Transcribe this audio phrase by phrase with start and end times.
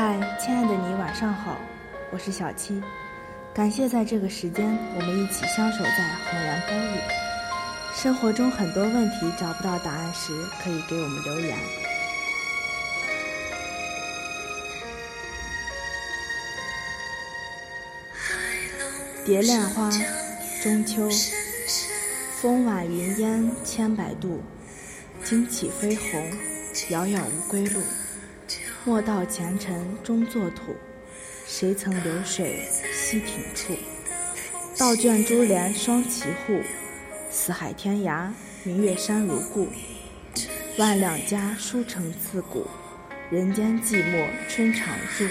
[0.00, 1.58] 嗨，亲爱的你，晚上好，
[2.12, 2.80] 我是小七，
[3.52, 7.00] 感谢在这个时间我们一起相守在红阳沟里。
[7.92, 10.32] 生活中很多问题找不到答案时，
[10.62, 11.58] 可以给我们留言。
[19.26, 19.90] 蝶恋花，
[20.62, 21.10] 中秋。
[22.40, 24.44] 风晚云烟千百度，
[25.24, 26.30] 惊起飞鸿，
[26.90, 27.82] 遥遥无归路。
[28.88, 30.74] 莫道前尘终作土，
[31.46, 33.76] 谁曾流水西亭处？
[34.78, 36.62] 倒卷珠帘双旗户，
[37.30, 38.30] 四海天涯
[38.64, 39.68] 明月山如故。
[40.78, 42.66] 万两家书成自古，
[43.30, 45.26] 人间寂寞春常住。